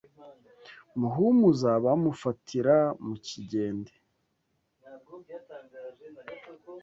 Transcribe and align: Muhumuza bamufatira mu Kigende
Muhumuza 0.99 1.71
bamufatira 1.85 2.77
mu 3.05 3.15
Kigende 3.27 3.93